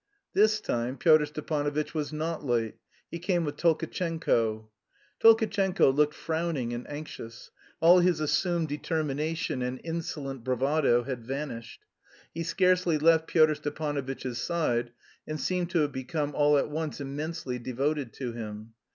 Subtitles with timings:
[0.33, 2.73] This time Pyotr Stepanovitch was not late;
[3.11, 4.67] he came with Tolkatchenko.
[5.19, 11.85] Tolkatchenko looked frowning and anxious; all his assumed determination and insolent bravado had vanished.
[12.33, 14.91] He scarcely left Pyotr Stepanovitch's side,
[15.27, 18.73] and seemed to have become all at once immensely devoted to him.